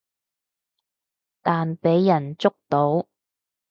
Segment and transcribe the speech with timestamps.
[1.43, 3.05] 但畀人捉到